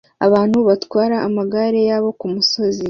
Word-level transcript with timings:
abantu 0.25 0.57
batwara 0.67 1.15
amagare 1.27 1.79
yabo 1.89 2.09
kumusozi 2.19 2.79